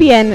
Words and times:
Bien, 0.00 0.34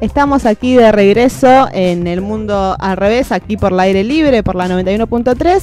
estamos 0.00 0.46
aquí 0.46 0.76
de 0.76 0.92
regreso 0.92 1.68
en 1.72 2.06
el 2.06 2.20
mundo 2.20 2.76
al 2.78 2.96
revés, 2.96 3.32
aquí 3.32 3.56
por 3.56 3.72
el 3.72 3.80
aire 3.80 4.04
libre, 4.04 4.44
por 4.44 4.54
la 4.54 4.68
91.3. 4.68 5.60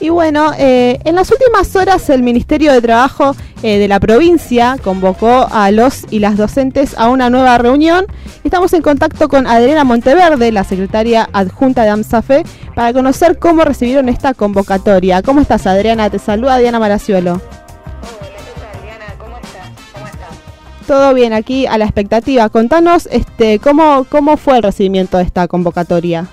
Y 0.00 0.08
bueno, 0.08 0.50
eh, 0.58 0.98
en 1.04 1.14
las 1.14 1.30
últimas 1.30 1.76
horas 1.76 2.10
el 2.10 2.24
Ministerio 2.24 2.72
de 2.72 2.82
Trabajo 2.82 3.36
eh, 3.62 3.78
de 3.78 3.86
la 3.86 4.00
provincia 4.00 4.76
convocó 4.82 5.46
a 5.52 5.70
los 5.70 6.04
y 6.10 6.18
las 6.18 6.36
docentes 6.36 6.98
a 6.98 7.10
una 7.10 7.30
nueva 7.30 7.56
reunión. 7.58 8.06
Estamos 8.42 8.72
en 8.72 8.82
contacto 8.82 9.28
con 9.28 9.46
Adriana 9.46 9.84
Monteverde, 9.84 10.50
la 10.50 10.64
secretaria 10.64 11.28
adjunta 11.32 11.84
de 11.84 11.90
AMSAFE, 11.90 12.42
para 12.74 12.92
conocer 12.92 13.38
cómo 13.38 13.62
recibieron 13.62 14.08
esta 14.08 14.34
convocatoria. 14.34 15.22
¿Cómo 15.22 15.40
estás, 15.40 15.64
Adriana? 15.68 16.10
Te 16.10 16.18
saluda 16.18 16.58
Diana 16.58 16.80
Maraciolo. 16.80 17.40
Todo 20.88 21.12
bien, 21.14 21.34
aquí 21.34 21.66
a 21.66 21.76
la 21.76 21.84
expectativa. 21.84 22.48
Contanos 22.48 23.06
este, 23.12 23.60
cómo, 23.60 24.06
cómo 24.08 24.38
fue 24.38 24.56
el 24.56 24.62
recibimiento 24.62 25.18
de 25.18 25.24
esta 25.24 25.46
convocatoria 25.46 26.26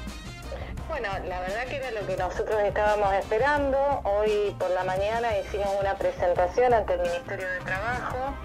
nosotros 2.18 2.60
estábamos 2.64 3.14
esperando. 3.14 3.78
Hoy 4.04 4.56
por 4.58 4.70
la 4.72 4.84
mañana 4.84 5.38
hicimos 5.38 5.68
una 5.80 5.96
presentación 5.96 6.74
ante 6.74 6.94
el 6.94 7.02
Ministerio 7.02 7.48
de 7.48 7.60
Trabajo 7.60 8.36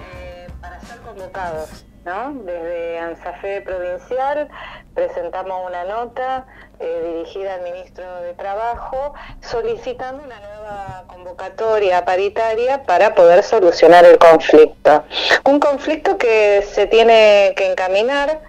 eh, 0.00 0.46
para 0.60 0.80
ser 0.80 0.98
convocados. 1.00 1.86
Desde 2.04 2.98
ANSAFE 2.98 3.62
Provincial 3.62 4.46
presentamos 4.94 5.66
una 5.66 5.84
nota 5.84 6.44
eh, 6.78 7.02
dirigida 7.02 7.54
al 7.54 7.62
Ministro 7.62 8.04
de 8.20 8.34
Trabajo 8.34 9.14
solicitando 9.40 10.22
una 10.22 10.38
nueva 10.38 11.04
convocatoria 11.06 12.04
paritaria 12.04 12.82
para 12.82 13.14
poder 13.14 13.42
solucionar 13.42 14.04
el 14.04 14.18
conflicto. 14.18 15.02
Un 15.46 15.58
conflicto 15.60 16.18
que 16.18 16.62
se 16.70 16.86
tiene 16.86 17.54
que 17.56 17.70
encaminar 17.70 18.42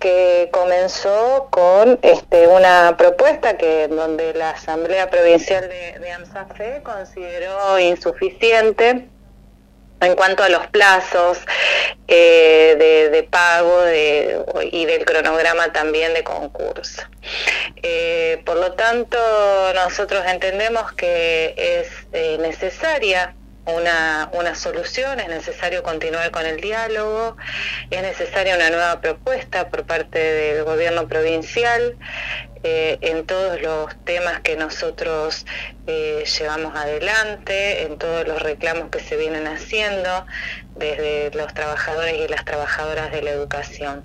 que 0.00 0.48
comenzó 0.52 1.46
con 1.52 2.00
este, 2.02 2.48
una 2.48 2.96
propuesta 2.98 3.56
que 3.56 3.86
donde 3.86 4.34
la 4.34 4.50
Asamblea 4.50 5.08
Provincial 5.08 5.68
de, 5.68 6.00
de 6.00 6.10
AMSAFE 6.10 6.82
consideró 6.82 7.78
insuficiente 7.78 9.08
en 10.00 10.14
cuanto 10.14 10.42
a 10.42 10.48
los 10.48 10.66
plazos 10.68 11.38
eh, 12.06 13.08
de, 13.10 13.22
pago 13.24 13.82
y 14.70 14.86
del 14.86 15.04
cronograma 15.04 15.72
también 15.72 16.14
de 16.14 16.24
concurso. 16.24 17.02
Eh, 17.82 18.40
por 18.44 18.56
lo 18.56 18.72
tanto, 18.72 19.18
nosotros 19.74 20.24
entendemos 20.26 20.92
que 20.92 21.54
es 21.56 21.88
eh, 22.12 22.38
necesaria 22.40 23.34
una, 23.66 24.30
una 24.32 24.54
solución, 24.54 25.20
es 25.20 25.28
necesario 25.28 25.82
continuar 25.82 26.30
con 26.30 26.46
el 26.46 26.60
diálogo, 26.60 27.36
es 27.90 28.00
necesaria 28.00 28.56
una 28.56 28.70
nueva 28.70 29.00
propuesta 29.00 29.68
por 29.68 29.84
parte 29.84 30.18
del 30.18 30.64
gobierno 30.64 31.06
provincial 31.06 31.96
eh, 32.62 32.98
en 33.00 33.26
todos 33.26 33.60
los 33.60 33.94
temas 34.04 34.40
que 34.40 34.56
nosotros 34.56 35.46
eh, 35.86 36.24
llevamos 36.38 36.74
adelante, 36.74 37.82
en 37.82 37.98
todos 37.98 38.26
los 38.26 38.40
reclamos 38.42 38.90
que 38.90 39.00
se 39.00 39.16
vienen 39.16 39.46
haciendo 39.46 40.26
desde 40.76 41.30
los 41.36 41.52
trabajadores 41.54 42.14
y 42.14 42.28
las 42.28 42.44
trabajadoras 42.44 43.10
de 43.10 43.22
la 43.22 43.30
educación. 43.30 44.02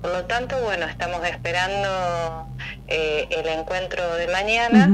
Por 0.00 0.12
lo 0.12 0.24
tanto, 0.26 0.58
bueno, 0.60 0.86
estamos 0.86 1.26
esperando 1.26 2.48
eh, 2.88 3.26
el 3.30 3.46
encuentro 3.48 4.14
de 4.16 4.28
mañana 4.28 4.88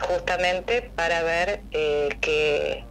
justamente 0.00 0.90
para 0.94 1.22
ver 1.22 1.60
que 2.20 2.84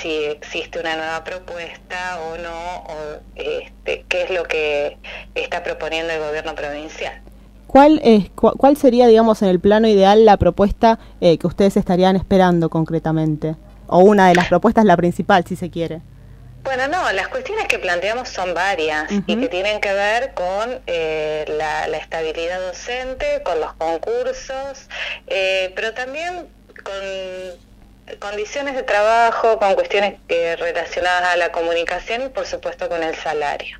si 0.00 0.24
existe 0.24 0.78
una 0.78 0.96
nueva 0.96 1.24
propuesta 1.24 2.20
o 2.20 2.38
no, 2.38 2.76
o 2.78 3.20
este, 3.34 4.04
qué 4.08 4.22
es 4.22 4.30
lo 4.30 4.44
que 4.44 4.98
está 5.34 5.62
proponiendo 5.62 6.12
el 6.12 6.20
gobierno 6.20 6.54
provincial. 6.54 7.22
¿Cuál, 7.68 8.00
es, 8.02 8.30
¿Cuál 8.30 8.78
sería, 8.78 9.06
digamos, 9.06 9.42
en 9.42 9.48
el 9.50 9.60
plano 9.60 9.88
ideal 9.88 10.24
la 10.24 10.38
propuesta 10.38 10.98
eh, 11.20 11.36
que 11.36 11.46
ustedes 11.46 11.76
estarían 11.76 12.16
esperando 12.16 12.70
concretamente? 12.70 13.56
O 13.86 13.98
una 13.98 14.28
de 14.28 14.34
las 14.34 14.48
propuestas, 14.48 14.86
la 14.86 14.96
principal, 14.96 15.44
si 15.46 15.54
se 15.54 15.68
quiere. 15.68 16.00
Bueno, 16.64 16.88
no, 16.88 17.12
las 17.12 17.28
cuestiones 17.28 17.68
que 17.68 17.78
planteamos 17.78 18.30
son 18.30 18.54
varias 18.54 19.04
y 19.26 19.36
que 19.36 19.48
tienen 19.48 19.82
que 19.82 19.92
ver 19.92 20.32
con 20.32 20.80
eh, 20.86 21.44
la, 21.58 21.84
estabilidad 21.98 22.58
docente, 22.58 23.42
con 23.44 23.60
los 23.60 23.74
concursos, 23.74 24.88
eh, 25.26 25.70
pero 25.76 25.92
también 25.92 26.48
con 26.82 27.67
condiciones 28.18 28.74
de 28.74 28.82
trabajo, 28.82 29.58
con 29.58 29.74
cuestiones 29.74 30.14
eh, 30.28 30.56
relacionadas 30.56 31.34
a 31.34 31.36
la 31.36 31.52
comunicación 31.52 32.22
y 32.22 32.28
por 32.28 32.46
supuesto 32.46 32.88
con 32.88 33.02
el 33.02 33.14
salario. 33.14 33.78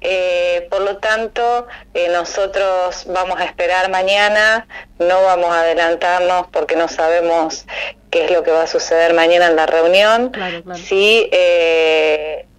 Eh, 0.00 0.66
por 0.70 0.82
lo 0.82 0.98
tanto, 0.98 1.66
eh, 1.94 2.08
nosotros 2.08 3.04
vamos 3.08 3.40
a 3.40 3.44
esperar 3.44 3.90
mañana, 3.90 4.66
no 4.98 5.22
vamos 5.22 5.50
a 5.50 5.60
adelantarnos 5.60 6.46
porque 6.52 6.76
no 6.76 6.88
sabemos 6.88 7.66
qué 8.14 8.26
es 8.26 8.30
lo 8.30 8.44
que 8.44 8.52
va 8.52 8.62
a 8.62 8.66
suceder 8.68 9.12
mañana 9.12 9.48
en 9.48 9.56
la 9.56 9.66
reunión. 9.66 10.30
Sí, 10.76 11.28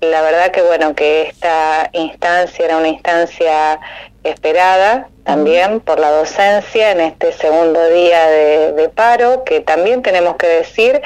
la 0.02 0.22
verdad 0.22 0.52
que 0.52 0.62
bueno, 0.62 0.94
que 0.96 1.22
esta 1.22 1.90
instancia 1.94 2.66
era 2.66 2.78
una 2.78 2.90
instancia 2.90 3.80
esperada 4.26 5.08
también 5.24 5.80
por 5.80 6.00
la 6.00 6.12
docencia 6.12 6.92
en 6.92 7.00
este 7.00 7.32
segundo 7.32 7.88
día 7.88 8.28
de, 8.28 8.92
paro, 8.94 9.46
que 9.46 9.62
también 9.62 10.02
tenemos 10.02 10.36
que 10.36 10.48
decir 10.48 11.02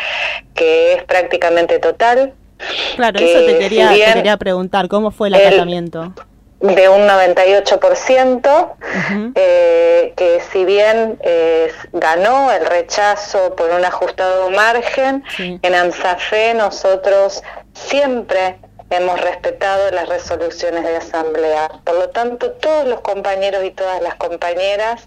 que 0.55 0.93
es 0.93 1.03
prácticamente 1.03 1.77
total. 1.77 2.33
Claro, 2.95 3.19
eso 3.19 3.45
te 3.45 3.59
quería, 3.59 4.13
quería 4.15 4.37
preguntar, 4.37 4.87
¿cómo 4.87 5.11
fue 5.11 5.27
el 5.27 5.35
acatamiento? 5.35 6.11
De 6.59 6.89
un 6.89 7.07
98%, 7.07 8.75
eh, 9.35 10.13
que 10.15 10.41
si 10.51 10.65
bien 10.65 11.19
ganó 11.93 12.51
el 12.51 12.65
rechazo 12.65 13.55
por 13.55 13.71
un 13.71 13.85
ajustado 13.85 14.49
margen, 14.49 15.23
en 15.37 15.75
AMSAFE 15.75 16.53
nosotros 16.53 17.43
siempre 17.73 18.57
hemos 18.89 19.21
respetado 19.21 19.91
las 19.91 20.09
resoluciones 20.09 20.83
de 20.83 20.97
asamblea. 20.97 21.69
Por 21.83 21.95
lo 21.95 22.09
tanto, 22.09 22.51
todos 22.53 22.87
los 22.87 23.01
compañeros 23.01 23.63
y 23.63 23.71
todas 23.71 24.01
las 24.01 24.15
compañeras 24.15 25.05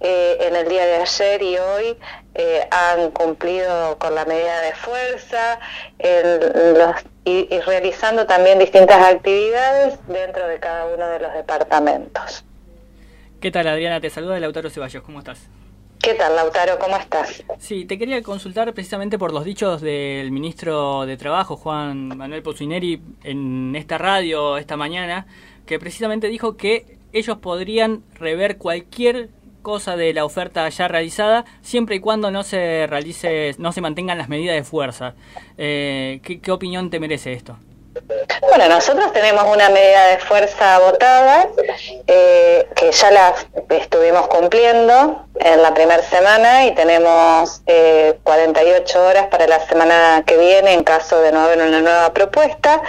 eh, 0.00 0.38
en 0.40 0.56
el 0.56 0.68
día 0.68 0.86
de 0.86 0.96
ayer 0.96 1.42
y 1.42 1.58
hoy 1.58 1.98
eh, 2.38 2.66
han 2.70 3.10
cumplido 3.10 3.98
con 3.98 4.14
la 4.14 4.24
medida 4.24 4.60
de 4.62 4.72
fuerza 4.72 5.58
y, 7.24 7.54
y 7.54 7.60
realizando 7.60 8.26
también 8.26 8.58
distintas 8.58 9.04
actividades 9.04 9.98
dentro 10.06 10.46
de 10.46 10.58
cada 10.60 10.86
uno 10.86 11.06
de 11.08 11.18
los 11.18 11.34
departamentos. 11.34 12.44
¿Qué 13.40 13.50
tal, 13.50 13.66
Adriana? 13.66 14.00
Te 14.00 14.08
saluda 14.08 14.40
Lautaro 14.40 14.70
Ceballos. 14.70 15.02
¿Cómo 15.02 15.18
estás? 15.18 15.48
¿Qué 16.00 16.14
tal, 16.14 16.36
Lautaro? 16.36 16.78
¿Cómo 16.78 16.96
estás? 16.96 17.42
Sí, 17.58 17.84
te 17.84 17.98
quería 17.98 18.22
consultar 18.22 18.72
precisamente 18.72 19.18
por 19.18 19.32
los 19.32 19.44
dichos 19.44 19.80
del 19.80 20.30
ministro 20.30 21.06
de 21.06 21.16
Trabajo, 21.16 21.56
Juan 21.56 22.16
Manuel 22.16 22.42
Pocineri, 22.42 23.02
en 23.24 23.74
esta 23.74 23.98
radio 23.98 24.58
esta 24.58 24.76
mañana, 24.76 25.26
que 25.66 25.78
precisamente 25.80 26.28
dijo 26.28 26.56
que 26.56 26.98
ellos 27.12 27.38
podrían 27.38 28.04
rever 28.14 28.58
cualquier 28.58 29.28
cosa 29.68 29.98
de 29.98 30.14
la 30.14 30.24
oferta 30.24 30.66
ya 30.70 30.88
realizada 30.88 31.44
siempre 31.60 31.96
y 31.96 32.00
cuando 32.00 32.30
no 32.30 32.42
se 32.42 32.86
realice, 32.86 33.54
no 33.58 33.70
se 33.70 33.82
mantengan 33.82 34.16
las 34.16 34.30
medidas 34.30 34.56
de 34.56 34.64
fuerza. 34.64 35.14
Eh, 35.58 36.22
¿qué, 36.22 36.50
opinión 36.50 36.88
te 36.88 36.98
merece 36.98 37.34
esto? 37.34 37.58
Bueno, 38.48 38.68
nosotros 38.68 39.12
tenemos 39.12 39.44
una 39.44 39.68
medida 39.70 40.06
de 40.08 40.18
fuerza 40.18 40.78
votada 40.78 41.48
eh, 42.06 42.68
que 42.74 42.92
ya 42.92 43.10
la 43.10 43.34
estuvimos 43.70 44.28
cumpliendo 44.28 45.26
en 45.40 45.62
la 45.62 45.74
primera 45.74 46.02
semana 46.02 46.66
y 46.66 46.74
tenemos 46.74 47.62
48 48.22 48.98
eh, 48.98 49.00
horas 49.00 49.26
para 49.28 49.46
la 49.46 49.60
semana 49.66 50.22
que 50.26 50.36
viene 50.36 50.72
en 50.74 50.84
caso 50.84 51.20
de 51.20 51.32
no 51.32 51.40
haber 51.40 51.58
una 51.60 51.80
nueva 51.80 52.12
propuesta. 52.12 52.82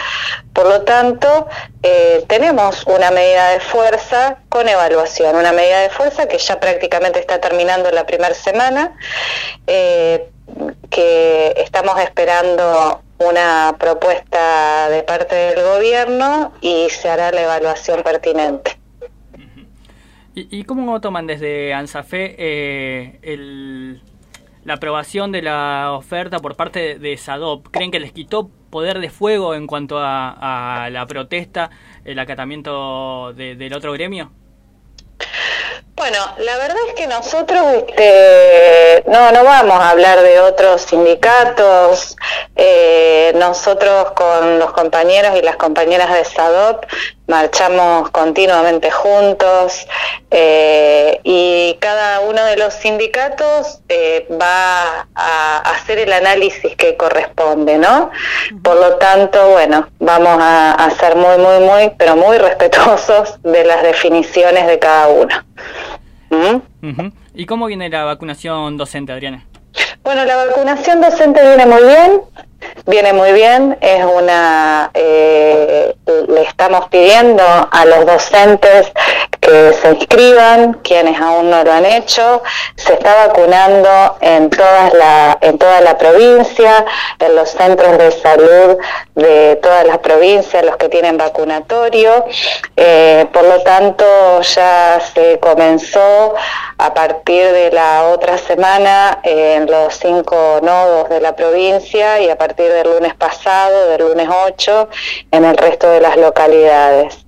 Por 0.53 0.67
lo 0.67 0.81
tanto, 0.81 1.47
eh, 1.83 2.23
tenemos 2.27 2.85
una 2.85 3.11
medida 3.11 3.49
de 3.49 3.59
fuerza 3.59 4.39
con 4.49 4.67
evaluación, 4.67 5.35
una 5.35 5.51
medida 5.51 5.81
de 5.81 5.89
fuerza 5.89 6.27
que 6.27 6.37
ya 6.37 6.59
prácticamente 6.59 7.19
está 7.19 7.39
terminando 7.39 7.91
la 7.91 8.05
primera 8.05 8.33
semana, 8.33 8.97
eh, 9.67 10.29
que 10.89 11.53
estamos 11.57 11.99
esperando 12.01 13.01
una 13.19 13.75
propuesta 13.77 14.89
de 14.89 15.03
parte 15.03 15.35
del 15.35 15.63
gobierno 15.63 16.53
y 16.61 16.89
se 16.89 17.09
hará 17.09 17.31
la 17.31 17.43
evaluación 17.43 18.01
pertinente. 18.03 18.77
¿Y, 20.35 20.63
cómo 20.63 21.01
toman 21.01 21.27
desde 21.27 21.73
ANSAFE 21.73 22.35
eh, 22.37 23.99
la 24.63 24.75
aprobación 24.75 25.33
de 25.33 25.41
la 25.41 25.91
oferta 25.91 26.39
por 26.39 26.55
parte 26.55 26.97
de 26.97 27.17
SADOP? 27.17 27.67
¿Creen 27.71 27.91
que 27.91 27.99
les 27.99 28.13
quitó 28.13 28.49
poder 28.69 28.99
de 28.99 29.09
fuego 29.09 29.53
en 29.53 29.67
cuanto 29.67 29.97
a, 29.99 30.87
la 30.91 31.05
protesta, 31.07 31.71
el 32.05 32.19
acatamiento 32.19 33.33
del 33.33 33.73
otro 33.73 33.91
gremio? 33.91 34.31
Bueno, 35.99 36.17
la 36.37 36.55
verdad 36.55 36.77
es 36.87 36.93
que 36.93 37.07
nosotros 37.07 37.61
este, 37.73 39.03
no, 39.07 39.33
no 39.33 39.43
vamos 39.43 39.77
a 39.81 39.89
hablar 39.89 40.21
de 40.21 40.39
otros 40.39 40.83
sindicatos. 40.83 42.15
Eh, 42.55 43.33
nosotros 43.35 44.11
con 44.11 44.59
los 44.59 44.71
compañeros 44.71 45.35
y 45.37 45.41
las 45.41 45.57
compañeras 45.57 46.13
de 46.13 46.23
SADOP 46.23 46.85
marchamos 47.27 48.09
continuamente 48.11 48.89
juntos 48.89 49.85
eh, 50.31 51.19
y 51.23 51.77
cada 51.81 52.21
uno 52.21 52.43
de 52.45 52.55
los 52.55 52.73
sindicatos 52.73 53.81
eh, 53.89 54.25
va 54.41 55.07
a 55.13 55.57
hacer 55.71 55.99
el 55.99 56.13
análisis 56.13 56.77
que 56.77 56.95
corresponde, 56.95 57.77
¿no? 57.77 58.09
Por 58.63 58.77
lo 58.77 58.95
tanto, 58.95 59.49
bueno, 59.49 59.89
vamos 59.99 60.37
a, 60.41 60.89
ser 60.97 61.17
muy, 61.17 61.37
muy, 61.37 61.59
muy, 61.59 61.91
pero 61.97 62.15
muy 62.15 62.37
respetuosos 62.37 63.41
de 63.43 63.65
las 63.65 63.83
definiciones 63.83 64.65
de 64.65 64.79
cada 64.79 65.09
uno. 65.09 65.35
¿Y 67.33 67.45
cómo 67.45 67.65
viene 67.67 67.89
la 67.89 68.03
vacunación 68.03 68.77
docente, 68.77 69.11
Adriana? 69.11 69.45
Bueno, 70.03 70.25
la 70.25 70.35
vacunación 70.45 71.01
docente 71.01 71.41
viene 71.41 71.65
muy 71.65 71.83
bien, 71.83 72.21
viene 72.87 73.13
muy 73.13 73.31
bien, 73.31 73.77
es 73.81 74.03
una, 74.05 74.89
eh, 74.93 75.95
le 76.27 76.41
estamos 76.41 76.87
pidiendo 76.89 77.43
a 77.43 77.85
los 77.85 78.05
docentes 78.05 78.91
se 79.81 79.89
inscriban, 79.91 80.73
quienes 80.83 81.19
aún 81.19 81.49
no 81.49 81.63
lo 81.63 81.71
han 81.71 81.85
hecho, 81.85 82.41
se 82.75 82.93
está 82.93 83.27
vacunando 83.27 84.17
en, 84.21 84.49
todas 84.49 84.93
la, 84.93 85.37
en 85.41 85.57
toda 85.57 85.81
la 85.81 85.97
provincia, 85.97 86.85
en 87.19 87.35
los 87.35 87.49
centros 87.49 87.97
de 87.97 88.11
salud 88.11 88.77
de 89.15 89.57
todas 89.61 89.85
las 89.85 89.97
provincias, 89.99 90.63
los 90.63 90.77
que 90.77 90.89
tienen 90.89 91.17
vacunatorio, 91.17 92.25
eh, 92.75 93.27
por 93.33 93.43
lo 93.43 93.61
tanto 93.61 94.41
ya 94.41 94.99
se 95.13 95.39
comenzó 95.39 96.35
a 96.77 96.93
partir 96.93 97.51
de 97.51 97.71
la 97.71 98.05
otra 98.05 98.37
semana 98.37 99.19
en 99.23 99.69
los 99.69 99.95
cinco 99.95 100.59
nodos 100.61 101.09
de 101.09 101.19
la 101.19 101.35
provincia 101.35 102.19
y 102.21 102.29
a 102.29 102.37
partir 102.37 102.71
del 102.71 102.89
lunes 102.89 103.13
pasado, 103.15 103.87
del 103.89 104.01
lunes 104.01 104.29
8, 104.47 104.89
en 105.31 105.45
el 105.45 105.57
resto 105.57 105.89
de 105.89 106.01
las 106.01 106.15
localidades. 106.17 107.25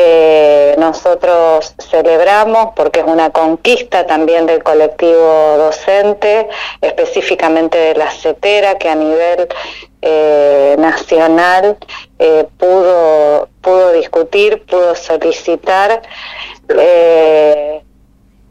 Eh, 0.00 0.76
nosotros 0.78 1.74
celebramos 1.90 2.68
porque 2.76 3.00
es 3.00 3.06
una 3.06 3.30
conquista 3.30 4.06
también 4.06 4.46
del 4.46 4.62
colectivo 4.62 5.56
docente, 5.58 6.48
específicamente 6.80 7.76
de 7.76 7.94
la 7.96 8.08
CETERA, 8.08 8.78
que 8.78 8.88
a 8.88 8.94
nivel 8.94 9.48
eh, 10.02 10.76
nacional 10.78 11.78
eh, 12.20 12.46
pudo, 12.58 13.48
pudo 13.60 13.90
discutir, 13.90 14.64
pudo 14.66 14.94
solicitar 14.94 16.00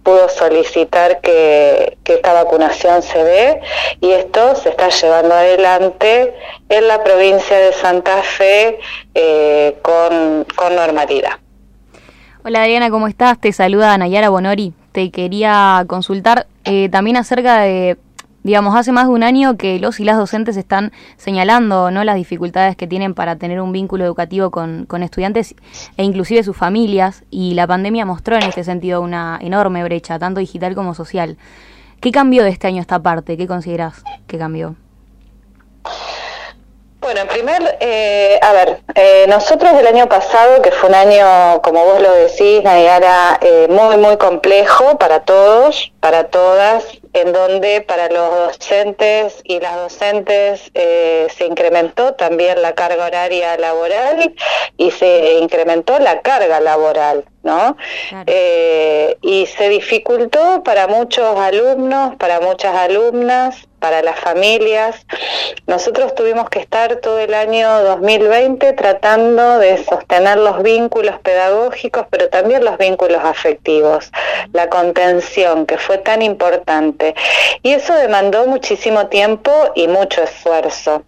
pudo 0.07 0.29
solicitar 0.29 1.19
que, 1.19 1.97
esta 2.05 2.31
vacunación 2.31 3.01
se 3.01 3.21
dé 3.25 3.59
y 3.99 4.11
esto 4.11 4.55
se 4.55 4.69
está 4.69 4.87
llevando 4.87 5.35
adelante 5.35 6.33
en 6.69 6.87
la 6.87 7.03
provincia 7.03 7.57
de 7.57 7.73
Santa 7.73 8.23
Fe 8.23 8.79
eh, 9.13 9.75
con, 9.81 10.45
con 10.55 10.73
normalidad. 10.73 11.33
Hola 12.45 12.61
Adriana, 12.61 12.89
¿cómo 12.89 13.09
estás? 13.09 13.37
Te 13.37 13.51
saluda 13.51 13.97
Nayara 13.97 14.29
Bonori. 14.29 14.71
Te 14.93 15.11
quería 15.11 15.83
consultar 15.87 16.47
eh, 16.63 16.87
también 16.87 17.17
acerca 17.17 17.59
de 17.59 17.97
Digamos, 18.43 18.75
hace 18.75 18.91
más 18.91 19.07
de 19.07 19.13
un 19.13 19.23
año 19.23 19.57
que 19.57 19.79
los 19.79 19.99
y 19.99 20.05
las 20.05 20.17
docentes 20.17 20.55
están 20.55 20.93
señalando 21.17 21.91
¿no? 21.91 22.03
las 22.03 22.15
dificultades 22.15 22.75
que 22.77 22.87
tienen 22.87 23.13
para 23.13 23.35
tener 23.35 23.59
un 23.59 23.71
vínculo 23.71 24.05
educativo 24.05 24.51
con, 24.51 24.85
con 24.85 25.03
estudiantes 25.03 25.55
e 25.97 26.03
inclusive 26.03 26.43
sus 26.43 26.55
familias 26.55 27.23
y 27.29 27.55
la 27.55 27.67
pandemia 27.67 28.05
mostró 28.05 28.37
en 28.37 28.43
este 28.43 28.63
sentido 28.63 29.01
una 29.01 29.37
enorme 29.41 29.83
brecha, 29.83 30.17
tanto 30.17 30.39
digital 30.39 30.75
como 30.75 30.93
social. 30.93 31.37
¿Qué 31.99 32.11
cambió 32.11 32.43
de 32.43 32.51
este 32.51 32.67
año 32.67 32.79
esta 32.79 32.99
parte? 32.99 33.37
¿Qué 33.37 33.47
consideras 33.47 34.03
que 34.27 34.37
cambió? 34.37 34.75
Bueno, 37.07 37.21
en 37.21 37.27
primer, 37.27 37.77
eh, 37.79 38.37
a 38.41 38.51
ver, 38.51 38.81
eh, 38.95 39.25
nosotros 39.29 39.71
el 39.79 39.87
año 39.87 40.09
pasado, 40.09 40.61
que 40.61 40.71
fue 40.71 40.89
un 40.89 40.95
año, 40.95 41.61
como 41.61 41.83
vos 41.85 42.01
lo 42.01 42.11
decís, 42.11 42.61
Nayara, 42.63 43.39
eh, 43.39 43.67
muy, 43.69 43.95
muy 43.95 44.17
complejo 44.17 44.97
para 44.97 45.21
todos, 45.21 45.93
para 46.01 46.25
todas, 46.25 46.83
en 47.21 47.33
donde 47.33 47.81
para 47.81 48.09
los 48.09 48.29
docentes 48.29 49.41
y 49.43 49.59
las 49.59 49.75
docentes 49.75 50.71
eh, 50.73 51.27
se 51.35 51.45
incrementó 51.45 52.13
también 52.13 52.61
la 52.61 52.73
carga 52.75 53.05
horaria 53.05 53.57
laboral 53.57 54.33
y 54.77 54.91
se 54.91 55.39
incrementó 55.39 55.99
la 55.99 56.21
carga 56.21 56.59
laboral. 56.59 57.25
¿no? 57.47 57.77
Eh, 58.25 59.17
y 59.21 59.45
se 59.45 59.69
dificultó 59.69 60.63
para 60.63 60.87
muchos 60.87 61.39
alumnos, 61.39 62.15
para 62.17 62.41
muchas 62.41 62.75
alumnas, 62.75 63.67
para 63.79 64.01
las 64.01 64.19
familias. 64.19 65.05
Nosotros 65.65 66.13
tuvimos 66.15 66.49
que 66.49 66.59
estar 66.59 66.97
todo 66.97 67.19
el 67.19 67.33
año 67.33 67.83
2020 67.83 68.73
tratando 68.73 69.59
de 69.59 69.83
sostener 69.83 70.37
los 70.37 70.61
vínculos 70.61 71.19
pedagógicos, 71.19 72.05
pero 72.09 72.27
también 72.27 72.65
los 72.65 72.77
vínculos 72.77 73.23
afectivos, 73.23 74.11
la 74.51 74.67
contención 74.67 75.65
que 75.65 75.77
fue 75.77 75.99
tan 75.99 76.21
importante. 76.21 77.06
Y 77.63 77.73
eso 77.73 77.93
demandó 77.93 78.45
muchísimo 78.47 79.07
tiempo 79.07 79.51
y 79.75 79.87
mucho 79.87 80.23
esfuerzo. 80.23 81.03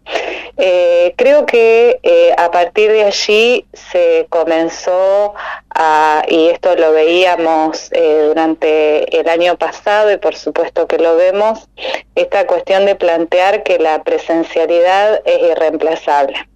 Eh, 0.58 1.14
creo 1.16 1.46
que 1.46 2.00
eh, 2.04 2.34
a 2.38 2.52
partir 2.52 2.92
de 2.92 3.06
allí 3.06 3.66
se 3.74 4.28
comenzó 4.30 5.34
a, 5.74 6.24
y 6.28 6.50
esto 6.50 6.76
lo 6.76 6.92
veíamos 6.92 7.90
eh, 7.94 8.26
durante 8.28 9.18
el 9.18 9.30
año 9.30 9.58
pasado 9.58 10.12
y 10.12 10.18
por 10.18 10.36
supuesto 10.36 10.86
que 10.88 10.98
lo 10.98 11.16
vemos, 11.16 11.70
esta 12.16 12.46
cuestión 12.46 12.86
de 12.86 12.96
plantear 12.96 13.64
que 13.64 13.80
la 13.80 14.04
presencialidad 14.04 15.22
es 15.24 15.40
irreemplazable 15.52 16.49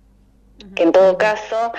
que 0.75 0.83
en 0.83 0.91
todo 0.91 1.17
caso 1.17 1.71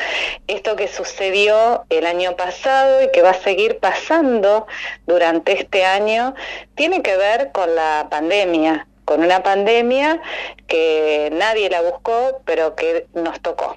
esto 0.46 0.76
que 0.76 0.88
sucedió 0.88 1.84
el 1.90 2.06
año 2.06 2.36
pasado 2.36 3.02
y 3.02 3.10
que 3.10 3.22
va 3.22 3.30
a 3.30 3.34
seguir 3.34 3.78
pasando 3.78 4.66
durante 5.06 5.52
este 5.52 5.84
año 5.84 6.34
tiene 6.74 7.02
que 7.02 7.16
ver 7.16 7.52
con 7.52 7.74
la 7.74 8.08
pandemia, 8.10 8.86
con 9.04 9.22
una 9.22 9.42
pandemia 9.42 10.20
que 10.66 11.30
nadie 11.32 11.70
la 11.70 11.82
buscó 11.82 12.40
pero 12.44 12.74
que 12.74 13.06
nos 13.14 13.40
tocó. 13.40 13.76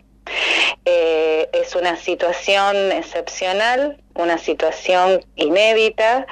Eh, 0.86 1.50
es 1.54 1.76
una 1.76 1.96
situación 1.96 2.92
excepcional, 2.92 4.02
una 4.16 4.38
situación 4.38 5.26
inédita 5.36 6.28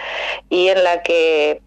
y 0.49 0.67
en 0.69 0.83
la 0.83 1.01
que 1.01 1.61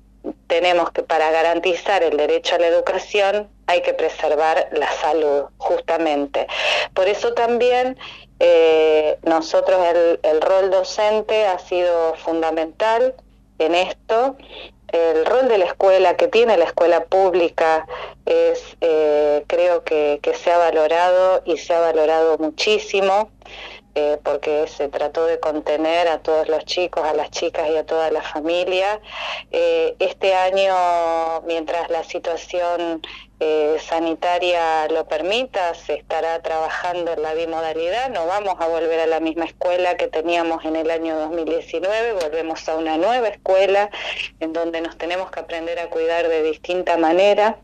tenemos 0.46 0.90
que 0.92 1.02
para 1.02 1.30
garantizar 1.30 2.02
el 2.02 2.16
derecho 2.16 2.54
a 2.54 2.58
la 2.58 2.68
educación 2.68 3.48
hay 3.66 3.82
que 3.82 3.94
preservar 3.94 4.68
la 4.72 4.90
salud, 4.92 5.44
justamente. 5.58 6.46
Por 6.94 7.08
eso 7.08 7.34
también 7.34 7.98
eh, 8.40 9.18
nosotros 9.22 9.80
el, 10.22 10.40
rol 10.40 10.70
docente 10.70 11.46
ha 11.46 11.58
sido 11.58 12.14
fundamental 12.14 13.14
en 13.58 13.74
esto 13.74 14.36
el 14.92 15.26
rol 15.26 15.48
de 15.48 15.58
la 15.58 15.66
escuela 15.66 16.16
que 16.16 16.28
tiene 16.28 16.56
la 16.56 16.64
escuela 16.64 17.04
pública 17.04 17.86
es 18.24 18.76
eh, 18.80 19.44
creo 19.46 19.84
que, 19.84 20.18
que, 20.22 20.32
se 20.34 20.50
ha 20.50 20.56
valorado 20.56 21.42
y 21.44 21.58
se 21.58 21.74
ha 21.74 21.80
valorado 21.80 22.38
muchísimo 22.38 23.30
eh, 24.00 24.16
porque 24.22 24.68
se 24.68 24.88
trató 24.88 25.26
de 25.26 25.40
contener 25.40 26.06
a 26.06 26.20
todos 26.20 26.48
los 26.48 26.64
chicos, 26.64 27.02
a 27.04 27.14
las 27.14 27.32
chicas 27.32 27.68
y 27.68 27.76
a 27.76 27.84
toda 27.84 28.12
la 28.12 28.22
familia. 28.22 29.00
Eh, 29.50 29.96
este 29.98 30.34
año, 30.34 31.40
mientras 31.48 31.90
la 31.90 32.04
situación 32.04 33.02
eh, 33.40 33.76
sanitaria 33.80 34.86
lo 34.86 35.08
permita, 35.08 35.74
se 35.74 35.94
estará 35.94 36.40
trabajando 36.42 37.12
en 37.12 37.22
la 37.22 37.34
bimodalidad. 37.34 38.10
No 38.10 38.26
vamos 38.26 38.54
a 38.60 38.68
volver 38.68 39.00
a 39.00 39.06
la 39.06 39.18
misma 39.18 39.46
escuela 39.46 39.96
que 39.96 40.06
teníamos 40.06 40.64
en 40.64 40.76
el 40.76 40.92
año 40.92 41.18
2019, 41.18 42.12
volvemos 42.12 42.68
a 42.68 42.76
una 42.76 42.98
nueva 42.98 43.26
escuela 43.26 43.90
en 44.38 44.52
donde 44.52 44.80
nos 44.80 44.96
tenemos 44.96 45.32
que 45.32 45.40
aprender 45.40 45.80
a 45.80 45.90
cuidar 45.90 46.28
de 46.28 46.44
distinta 46.44 46.96
manera. 46.98 47.58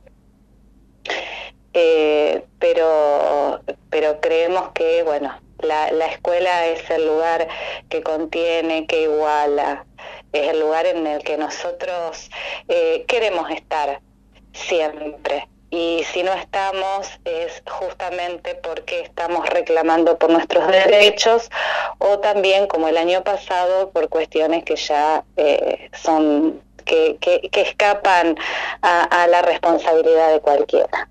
Pero, 2.59 3.61
pero 3.91 4.21
creemos 4.21 4.71
que, 4.75 5.03
bueno, 5.03 5.44
la, 5.59 5.91
la 5.93 6.07
escuela 6.07 6.67
es 6.67 6.89
el 6.91 7.07
lugar 7.07 7.49
que 7.89 8.03
contiene, 8.03 8.87
que 8.87 9.03
iguala, 9.03 9.87
es 10.33 10.49
el 10.49 10.61
lugar 10.61 10.87
en 10.87 11.07
el 11.07 11.23
que 11.23 11.37
nosotros 11.37 12.31
eh, 12.69 13.05
queremos 13.07 13.51
estar 13.51 14.01
siempre 14.53 15.49
y 15.75 16.05
si 16.13 16.23
no 16.23 16.33
estamos 16.33 17.09
es 17.25 17.63
justamente 17.69 18.55
porque 18.55 19.01
estamos 19.01 19.49
reclamando 19.49 20.17
por 20.19 20.31
nuestros 20.31 20.69
derechos 20.69 21.51
o 21.99 22.21
también 22.21 22.69
como 22.69 22.87
el 22.87 22.97
año 22.97 23.25
pasado 23.25 23.91
por 23.91 24.09
cuestiones 24.09 24.63
que 24.63 24.77
ya 24.77 25.25
eh, 25.37 25.91
son 25.93 26.63
que, 26.85 27.17
que, 27.21 27.61
escapan 27.63 28.37
a, 28.83 29.27
la 29.27 29.41
responsabilidad 29.41 30.33
de 30.33 30.41
cualquiera. 30.41 31.09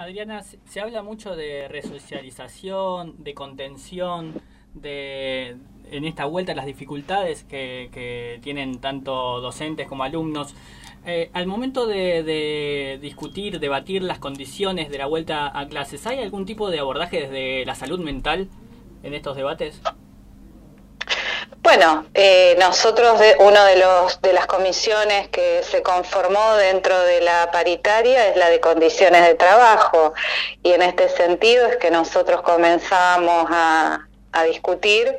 Adriana, 0.00 0.42
se 0.42 0.80
habla 0.80 1.02
mucho 1.02 1.36
de 1.36 1.68
resocialización, 1.68 3.22
de 3.22 3.34
contención, 3.34 4.32
de 4.72 5.58
en 5.90 6.04
esta 6.06 6.24
vuelta 6.24 6.54
las 6.54 6.64
dificultades 6.64 7.44
que, 7.44 8.40
tienen 8.42 8.80
tanto 8.80 9.42
docentes 9.42 9.86
como 9.88 10.02
alumnos. 10.02 10.54
Eh, 11.04 11.28
al 11.34 11.46
momento 11.46 11.86
de, 11.86 12.22
de, 12.22 12.98
discutir, 13.02 13.60
debatir 13.60 14.02
las 14.02 14.18
condiciones 14.18 14.88
de 14.88 14.96
la 14.96 15.04
vuelta 15.04 15.58
a 15.58 15.68
clases, 15.68 16.06
¿hay 16.06 16.20
algún 16.20 16.46
tipo 16.46 16.70
de 16.70 16.78
abordaje 16.78 17.20
desde 17.20 17.66
la 17.66 17.74
salud 17.74 18.00
mental 18.00 18.48
en 19.02 19.12
estos 19.12 19.36
debates? 19.36 19.82
Bueno, 21.72 22.04
eh, 22.14 22.56
nosotros, 22.58 23.20
de, 23.20 23.36
uno 23.38 23.64
de, 23.64 23.76
los, 23.76 24.20
de 24.22 24.32
las 24.32 24.46
comisiones 24.46 25.28
que 25.28 25.62
se 25.62 25.82
conformó 25.82 26.56
dentro 26.56 27.00
de 27.00 27.20
la 27.20 27.48
paritaria 27.52 28.26
es 28.26 28.36
la 28.36 28.50
de 28.50 28.58
condiciones 28.58 29.24
de 29.24 29.36
trabajo. 29.36 30.12
Y 30.64 30.72
en 30.72 30.82
este 30.82 31.08
sentido 31.08 31.68
es 31.68 31.76
que 31.76 31.92
nosotros 31.92 32.42
comenzamos 32.42 33.46
a, 33.50 34.00
a 34.32 34.44
discutir 34.44 35.16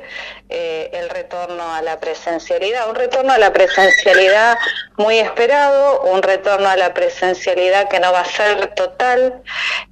eh, 0.48 0.90
el 0.92 1.10
retorno 1.10 1.74
a 1.74 1.82
la 1.82 2.00
presencialidad, 2.00 2.88
un 2.88 2.94
retorno 2.94 3.32
a 3.32 3.38
la 3.38 3.52
presencialidad 3.52 4.58
muy 4.96 5.18
esperado, 5.18 6.02
un 6.02 6.22
retorno 6.22 6.68
a 6.68 6.76
la 6.76 6.94
presencialidad 6.94 7.88
que 7.88 8.00
no 8.00 8.12
va 8.12 8.20
a 8.20 8.24
ser 8.24 8.74
total, 8.74 9.42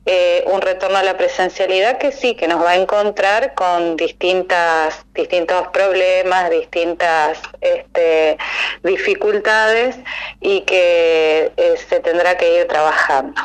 eh, 0.06 0.44
un 0.46 0.60
retorno 0.60 0.98
a 0.98 1.02
la 1.02 1.16
presencialidad 1.16 1.98
que 1.98 2.12
sí, 2.12 2.34
que 2.34 2.48
nos 2.48 2.62
va 2.62 2.70
a 2.70 2.76
encontrar 2.76 3.54
con 3.54 3.96
distintas, 3.96 5.04
distintos 5.14 5.68
problemas, 5.68 6.50
distintas 6.50 7.38
este, 7.60 8.38
dificultades 8.82 9.96
y 10.40 10.62
que 10.62 11.52
eh, 11.56 11.74
se 11.88 12.00
tendrá 12.00 12.36
que 12.36 12.60
ir 12.60 12.68
trabajando. 12.68 13.40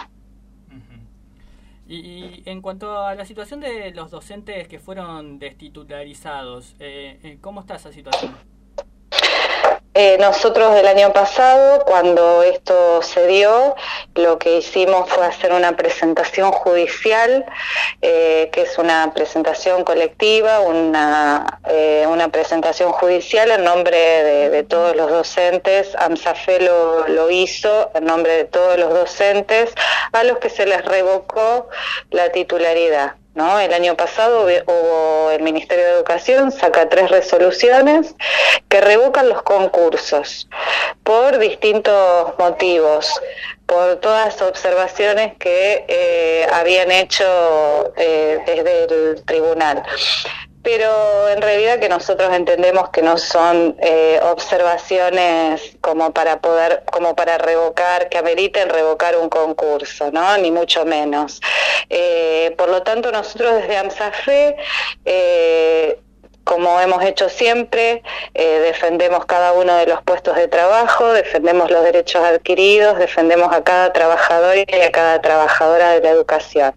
Y, 1.87 2.41
en 2.45 2.61
cuanto 2.61 3.03
a 3.03 3.13
la 3.13 3.25
situación 3.25 3.59
de 3.59 3.91
los 3.91 4.09
docentes 4.09 4.67
que 4.67 4.79
fueron 4.79 5.37
destitutarizados, 5.37 6.75
eh, 6.79 7.19
eh 7.21 7.37
¿cómo 7.41 7.61
está 7.61 7.75
esa 7.75 7.91
situación? 7.91 8.35
Eh, 9.97 10.17
nosotros 10.19 10.75
el 10.75 10.87
año 10.87 11.13
pasado, 11.13 11.85
cuando 11.85 12.43
esto 12.43 13.01
se 13.01 13.27
dio, 13.27 13.77
lo 14.15 14.37
que 14.37 14.57
hicimos 14.57 15.09
fue 15.09 15.25
hacer 15.25 15.53
una 15.53 15.77
presentación 15.77 16.51
judicial, 16.51 17.45
eh, 18.01 18.49
que 18.51 18.63
es 18.63 18.77
una 18.77 19.13
presentación 19.13 19.85
colectiva, 19.85 20.59
una, 20.59 21.61
eh, 21.69 22.05
una 22.09 22.27
presentación 22.27 22.91
judicial 22.91 23.49
en 23.51 23.63
nombre 23.63 23.97
de, 23.97 24.63
todos 24.63 24.97
los 24.97 25.09
docentes. 25.09 25.95
AMSAFE 25.95 26.59
lo, 26.59 27.07
lo 27.07 27.31
hizo 27.31 27.89
en 27.93 28.03
nombre 28.03 28.33
de 28.33 28.43
todos 28.43 28.77
los 28.77 28.93
docentes, 28.93 29.73
a 30.11 30.25
los 30.25 30.39
que 30.39 30.49
se 30.49 30.65
les 30.65 30.83
revocó 30.83 31.69
la 32.11 32.33
titularidad. 32.33 33.15
¿No? 33.35 33.59
El 33.59 33.73
año 33.73 33.95
pasado 33.95 34.45
hubo 34.45 35.31
el 35.31 35.43
Ministerio 35.43 35.85
de 35.85 35.91
Educación 35.91 36.51
saca 36.51 36.89
tres 36.89 37.11
resoluciones 37.11 38.15
que 38.69 38.81
revocan 38.81 39.29
los 39.29 39.43
concursos 39.43 40.47
por 41.03 41.37
distintos 41.37 42.33
motivos, 42.39 43.21
por 43.65 43.97
todas 43.97 44.41
observaciones 44.41 45.37
que 45.37 45.85
eh, 45.87 46.47
habían 46.51 46.91
hecho 46.91 47.93
eh, 47.97 48.39
desde 48.45 48.83
el 48.85 49.23
tribunal 49.25 49.83
pero 50.65 51.29
en 51.29 51.43
realidad 51.43 51.79
que 51.79 51.87
nosotros 51.87 52.33
entendemos 52.33 52.89
que 52.89 53.03
no 53.03 53.19
son 53.19 53.77
eh, 53.79 54.19
observaciones 54.23 55.77
como 55.79 56.11
para 56.11 56.39
poder, 56.39 56.83
como 56.91 57.15
para 57.15 57.37
revocar, 57.37 58.09
que 58.09 58.17
ameriten 58.17 58.69
revocar 58.69 59.15
un 59.15 59.29
concurso, 59.29 60.09
¿no? 60.11 60.35
Ni 60.39 60.49
mucho 60.49 60.83
menos. 60.83 61.39
Eh, 61.91 62.55
por 62.57 62.69
lo 62.69 62.81
tanto, 62.81 63.11
nosotros 63.11 63.53
desde 63.53 63.77
AMSAFE 63.77 64.55
eh, 65.05 65.99
como 66.45 66.79
hemos 66.79 67.03
hecho 67.03 67.27
siempre, 67.27 68.03
eh, 68.33 68.59
defendemos 68.63 69.25
cada 69.25 69.51
uno 69.53 69.75
de 69.75 69.87
los 69.87 70.01
puestos 70.03 70.35
de 70.37 70.47
trabajo, 70.47 71.11
defendemos 71.11 71.69
los 71.71 71.83
derechos 71.83 72.23
adquiridos, 72.23 72.97
defendemos 72.97 73.51
a 73.51 73.63
cada 73.63 73.91
trabajador 73.91 74.55
y 74.57 74.81
a 74.81 74.91
cada 74.91 75.21
trabajadora 75.21 75.89
de 75.91 76.01
la 76.01 76.11
educación. 76.11 76.73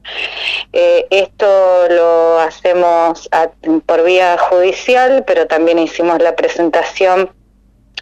Eh, 0.73 1.07
esto 1.11 1.87
lo 1.91 2.41
hacemos 2.41 3.29
por 3.87 4.03
vía 4.05 4.37
judicial, 4.39 5.25
pero 5.27 5.47
también 5.47 5.79
hicimos 5.79 6.19
la 6.21 6.35
presentación 6.35 7.31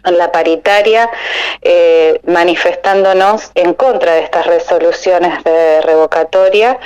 en 0.05 0.17
la 0.17 0.31
paritaria 0.31 1.09
eh, 1.61 2.21
manifestándonos 2.25 3.51
en 3.55 3.73
contra 3.73 4.13
de 4.13 4.21
estas 4.21 4.45
resoluciones 4.45 5.43
de 5.43 5.81
revocatoria 5.81 6.79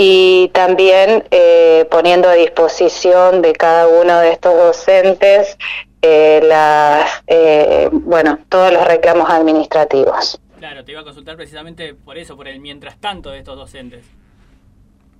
y 0.00 0.48
también 0.54 1.24
eh, 1.32 1.84
poniendo 1.90 2.28
a 2.28 2.34
disposición 2.34 3.42
de 3.42 3.52
cada 3.52 3.88
uno 3.88 4.20
de 4.20 4.30
estos 4.30 4.54
docentes 4.54 5.58
eh, 6.02 6.40
las, 6.44 7.24
eh, 7.26 7.88
bueno, 7.90 8.38
todos 8.48 8.72
los 8.72 8.86
reclamos 8.86 9.28
administrativos. 9.28 10.40
Claro, 10.60 10.84
te 10.84 10.92
iba 10.92 11.00
a 11.00 11.04
consultar 11.04 11.34
precisamente 11.34 11.94
por 11.94 12.16
eso, 12.16 12.36
por 12.36 12.46
el 12.46 12.60
mientras 12.60 12.96
tanto 13.00 13.30
de 13.30 13.38
estos 13.38 13.56
docentes. 13.56 14.04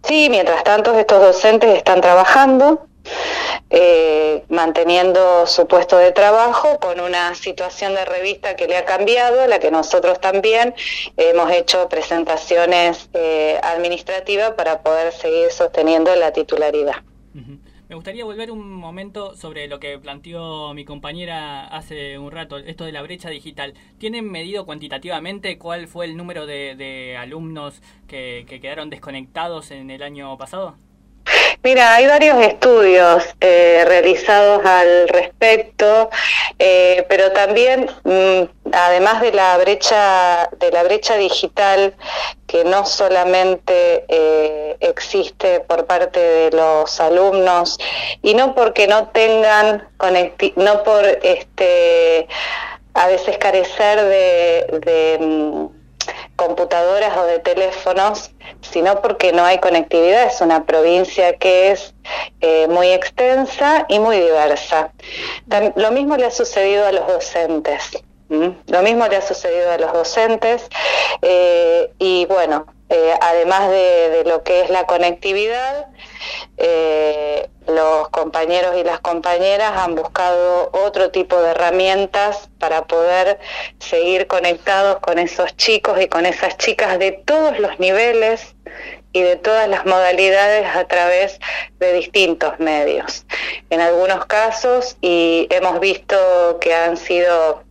Sí, 0.04 0.28
mientras 0.30 0.62
tanto 0.62 0.96
estos 0.96 1.20
docentes 1.20 1.76
están 1.76 2.00
trabajando, 2.00 2.86
eh, 3.70 4.44
manteniendo 4.48 5.46
su 5.46 5.66
puesto 5.66 5.98
de 5.98 6.12
trabajo 6.12 6.78
con 6.80 7.00
una 7.00 7.34
situación 7.34 7.94
de 7.94 8.04
revista 8.04 8.56
que 8.56 8.66
le 8.66 8.76
ha 8.76 8.84
cambiado, 8.84 9.46
la 9.46 9.58
que 9.58 9.70
nosotros 9.70 10.20
también 10.20 10.74
hemos 11.16 11.50
hecho 11.52 11.88
presentaciones 11.88 13.10
eh, 13.12 13.58
administrativas 13.62 14.52
para 14.52 14.82
poder 14.82 15.12
seguir 15.12 15.50
sosteniendo 15.50 16.14
la 16.16 16.32
titularidad. 16.32 16.96
Me 17.88 17.94
gustaría 17.94 18.24
volver 18.24 18.50
un 18.50 18.70
momento 18.70 19.34
sobre 19.34 19.66
lo 19.66 19.80
que 19.80 19.98
planteó 19.98 20.74
mi 20.74 20.84
compañera 20.84 21.66
hace 21.66 22.18
un 22.18 22.30
rato, 22.30 22.58
esto 22.58 22.84
de 22.84 22.92
la 22.92 23.00
brecha 23.00 23.30
digital. 23.30 23.72
¿Tienen 23.96 24.30
medido 24.30 24.66
cuantitativamente 24.66 25.56
cuál 25.56 25.88
fue 25.88 26.04
el 26.04 26.16
número 26.16 26.44
de, 26.44 27.16
alumnos 27.18 27.80
que 28.06 28.44
quedaron 28.60 28.90
desconectados 28.90 29.70
en 29.70 29.90
el 29.90 30.02
año 30.02 30.36
pasado? 30.36 30.76
Mira, 31.62 31.94
hay 31.94 32.06
varios 32.06 32.38
estudios 32.44 33.24
eh, 33.40 33.84
realizados 33.86 34.64
al 34.64 35.08
respecto, 35.08 36.10
eh, 36.58 37.04
pero 37.08 37.32
también, 37.32 37.90
mm, 38.04 38.70
además 38.72 39.20
de 39.20 39.32
la 39.32 39.56
brecha 39.58 40.48
de 40.58 40.70
la 40.70 40.82
brecha 40.82 41.16
digital, 41.16 41.94
que 42.46 42.64
no 42.64 42.86
solamente 42.86 44.04
eh, 44.08 44.76
existe 44.80 45.60
por 45.60 45.86
parte 45.86 46.20
de 46.20 46.50
los 46.50 47.00
alumnos 47.00 47.78
y 48.22 48.34
no 48.34 48.54
porque 48.54 48.86
no 48.86 49.08
tengan 49.08 49.88
no 50.56 50.82
por 50.82 51.04
este 51.22 52.26
a 52.94 53.06
veces 53.06 53.38
carecer 53.38 54.00
de 54.70 55.18
mm, 55.20 55.66
computadoras 56.36 57.16
o 57.16 57.24
de 57.24 57.40
teléfonos, 57.40 58.30
sino 58.70 59.00
porque 59.00 59.32
no 59.32 59.44
hay 59.44 59.58
conectividad. 59.58 60.26
Es 60.26 60.40
una 60.40 60.64
provincia 60.64 61.36
que 61.36 61.72
es 61.72 61.94
eh, 62.40 62.66
muy 62.68 62.88
extensa 62.88 63.86
y 63.88 63.98
muy 63.98 64.18
diversa. 64.18 64.92
Lo 65.76 65.90
mismo 65.90 66.16
le 66.16 66.26
ha 66.26 66.30
sucedido 66.30 66.86
a 66.86 66.92
los 66.92 67.06
docentes. 67.06 67.98
Lo 68.28 68.82
mismo 68.82 69.06
le 69.08 69.16
ha 69.16 69.22
sucedido 69.22 69.70
a 69.70 69.78
los 69.78 69.92
docentes 69.92 70.68
eh, 71.22 71.90
y 71.98 72.26
bueno, 72.26 72.66
eh, 72.90 73.14
además 73.20 73.70
de, 73.70 74.22
lo 74.26 74.42
que 74.42 74.62
es 74.62 74.70
la 74.70 74.86
conectividad, 74.86 75.86
eh, 76.56 77.48
los 77.66 78.08
compañeros 78.08 78.76
y 78.78 78.84
las 78.84 79.00
compañeras 79.00 79.72
han 79.76 79.94
buscado 79.94 80.70
otro 80.72 81.10
tipo 81.10 81.40
de 81.40 81.50
herramientas 81.50 82.48
para 82.58 82.86
poder 82.86 83.38
seguir 83.78 84.26
conectados 84.26 85.00
con 85.00 85.18
esos 85.18 85.54
chicos 85.56 86.00
y 86.00 86.08
con 86.08 86.24
esas 86.24 86.56
chicas 86.56 86.98
de 86.98 87.12
todos 87.12 87.58
los 87.58 87.78
niveles 87.78 88.54
y 89.12 89.22
de 89.22 89.36
todas 89.36 89.68
las 89.68 89.84
modalidades 89.84 90.66
a 90.74 90.86
través 90.86 91.40
de 91.78 91.92
distintos 91.92 92.58
medios. 92.58 93.26
En 93.70 93.80
algunos 93.80 94.26
casos, 94.26 94.96
y 95.00 95.46
hemos 95.50 95.80
visto 95.80 96.58
que 96.60 96.74
han 96.74 96.96
sido 96.96 97.67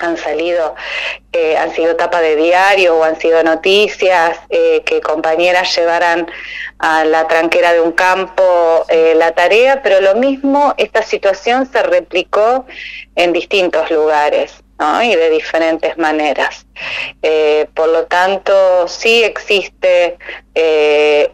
han 0.00 0.16
salido, 0.16 0.74
eh, 1.32 1.56
han 1.56 1.74
sido 1.74 1.96
tapa 1.96 2.20
de 2.20 2.36
diario 2.36 2.96
o 2.96 3.04
han 3.04 3.18
sido 3.18 3.42
noticias 3.42 4.38
eh, 4.50 4.82
que 4.84 5.00
compañeras 5.00 5.74
llevaran 5.76 6.26
a 6.78 7.04
la 7.04 7.26
tranquera 7.28 7.72
de 7.72 7.80
un 7.80 7.92
campo 7.92 8.84
eh, 8.88 9.14
la 9.16 9.32
tarea, 9.32 9.82
pero 9.82 10.00
lo 10.00 10.14
mismo, 10.14 10.74
esta 10.76 11.02
situación 11.02 11.70
se 11.70 11.82
replicó 11.82 12.66
en 13.14 13.32
distintos 13.32 13.90
lugares. 13.90 14.52
y 15.02 15.14
de 15.14 15.30
diferentes 15.30 15.96
maneras. 15.96 16.66
por 17.74 17.88
lo 17.88 18.06
tanto, 18.06 18.88
sí 18.88 19.22
existe 19.22 20.18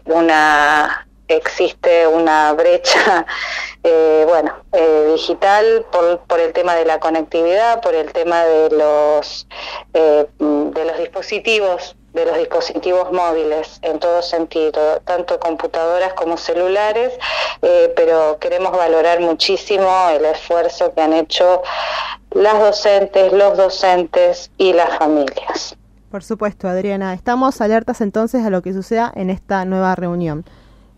una 0.05 1.07
existe 1.35 2.07
una 2.07 2.53
brecha 2.53 3.25
eh, 3.83 4.25
bueno 4.27 4.53
eh, 4.73 5.11
digital 5.13 5.85
por, 5.91 6.19
por, 6.21 6.39
el 6.39 6.53
tema 6.53 6.75
de 6.75 6.85
la 6.85 6.99
conectividad 6.99 7.81
por 7.81 7.95
el 7.95 8.11
tema 8.11 8.43
de 8.45 8.69
los 8.69 9.47
eh, 9.93 10.27
de 10.39 10.85
los 10.85 10.97
dispositivos 10.97 11.95
de 12.13 12.25
los 12.25 12.37
dispositivos 12.37 13.11
móviles 13.11 13.79
en 13.81 13.99
todo 13.99 14.21
sentido, 14.21 15.01
tanto 15.05 15.39
computadoras 15.39 16.13
como 16.13 16.37
celulares, 16.37 17.13
eh, 17.61 17.93
pero 17.95 18.37
queremos 18.39 18.71
valorar 18.71 19.21
muchísimo 19.21 20.09
el 20.09 20.25
esfuerzo 20.25 20.93
que 20.93 21.01
han 21.01 21.13
hecho 21.13 21.61
las 22.31 22.59
docentes, 22.59 23.31
los 23.31 23.57
docentes 23.57 24.51
y 24.57 24.73
las 24.73 24.97
familias. 24.97 25.75
Por 26.09 26.23
supuesto, 26.23 26.67
Adriana. 26.67 27.13
Estamos 27.13 27.61
alertas 27.61 28.01
entonces 28.01 28.45
a 28.45 28.49
lo 28.49 28.61
que 28.61 28.73
suceda 28.73 29.11
en 29.15 29.29
esta 29.29 29.63
nueva 29.63 29.95
reunión. 29.95 30.43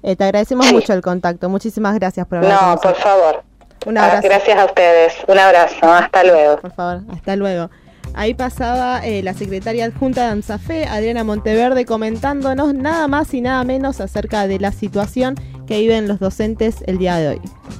Eh, 0.03 0.15
te 0.15 0.23
agradecemos 0.25 0.71
mucho 0.71 0.93
el 0.93 1.01
contacto. 1.01 1.49
Muchísimas 1.49 1.95
gracias 1.95 2.27
por 2.27 2.39
hablar. 2.39 2.61
No, 2.61 2.81
por 2.81 2.95
favor. 2.95 3.43
Un 3.85 3.97
abrazo. 3.97 4.27
Gracias 4.27 4.57
a 4.57 4.65
ustedes. 4.65 5.13
Un 5.27 5.39
abrazo. 5.39 5.75
Hasta 5.81 6.23
luego. 6.23 6.57
Por 6.57 6.73
favor, 6.73 7.01
hasta 7.11 7.35
luego. 7.35 7.69
Ahí 8.13 8.33
pasaba 8.33 9.03
eh, 9.03 9.23
la 9.23 9.33
secretaria 9.33 9.85
adjunta 9.85 10.25
de 10.25 10.31
ANSAFE, 10.31 10.85
Adriana 10.85 11.23
Monteverde, 11.23 11.85
comentándonos 11.85 12.73
nada 12.73 13.07
más 13.07 13.33
y 13.33 13.41
nada 13.41 13.63
menos 13.63 14.01
acerca 14.01 14.45
de 14.45 14.59
la 14.59 14.71
situación 14.71 15.35
que 15.65 15.79
viven 15.79 16.07
los 16.07 16.19
docentes 16.19 16.83
el 16.85 16.97
día 16.99 17.15
de 17.15 17.29
hoy. 17.29 17.41